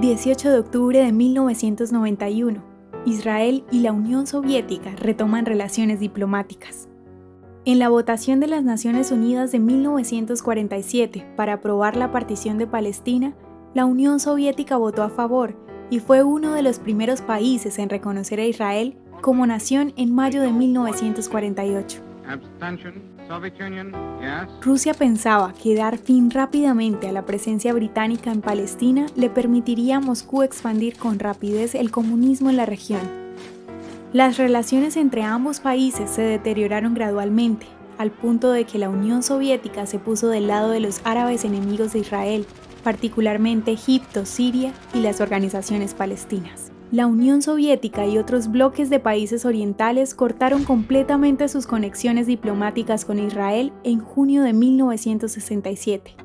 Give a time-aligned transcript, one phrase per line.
[0.00, 2.60] 18 de octubre de 1991.
[3.06, 6.88] Israel y la Unión Soviética retoman relaciones diplomáticas.
[7.64, 13.36] En la votación de las Naciones Unidas de 1947 para aprobar la partición de Palestina,
[13.72, 15.56] la Unión Soviética votó a favor
[15.90, 20.42] y fue uno de los primeros países en reconocer a Israel como nación en mayo
[20.42, 22.02] de 1948.
[24.60, 30.00] Rusia pensaba que dar fin rápidamente a la presencia británica en Palestina le permitiría a
[30.00, 33.00] Moscú expandir con rapidez el comunismo en la región.
[34.12, 37.66] Las relaciones entre ambos países se deterioraron gradualmente,
[37.98, 41.94] al punto de que la Unión Soviética se puso del lado de los árabes enemigos
[41.94, 42.46] de Israel,
[42.82, 49.44] particularmente Egipto, Siria y las organizaciones palestinas la Unión Soviética y otros bloques de países
[49.44, 56.16] orientales cortaron completamente sus conexiones diplomáticas con Israel en junio de 1967.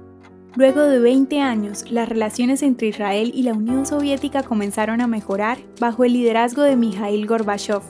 [0.56, 5.60] Luego de 20 años, las relaciones entre Israel y la Unión Soviética comenzaron a mejorar
[5.80, 7.82] bajo el liderazgo de Mikhail Gorbachev,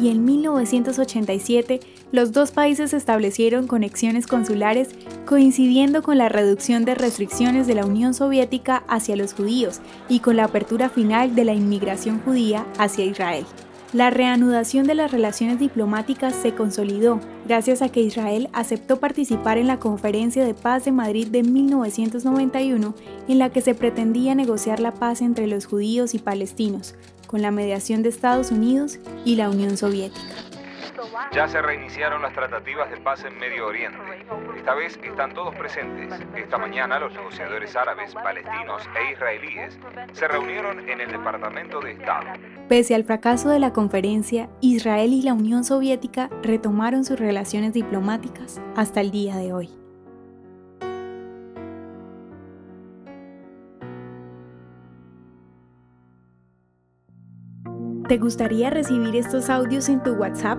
[0.00, 1.80] y en 1987
[2.12, 4.90] los dos países establecieron conexiones consulares
[5.26, 10.36] coincidiendo con la reducción de restricciones de la Unión Soviética hacia los judíos y con
[10.36, 13.44] la apertura final de la inmigración judía hacia Israel.
[13.92, 19.66] La reanudación de las relaciones diplomáticas se consolidó gracias a que Israel aceptó participar en
[19.66, 22.94] la Conferencia de Paz de Madrid de 1991
[23.28, 26.94] en la que se pretendía negociar la paz entre los judíos y palestinos,
[27.26, 30.61] con la mediación de Estados Unidos y la Unión Soviética.
[31.32, 33.98] Ya se reiniciaron las tratativas de paz en Medio Oriente.
[34.56, 36.12] Esta vez están todos presentes.
[36.36, 39.78] Esta mañana los negociadores árabes, palestinos e israelíes
[40.12, 42.26] se reunieron en el Departamento de Estado.
[42.68, 48.60] Pese al fracaso de la conferencia, Israel y la Unión Soviética retomaron sus relaciones diplomáticas
[48.76, 49.70] hasta el día de hoy.
[58.08, 60.58] ¿Te gustaría recibir estos audios en tu WhatsApp?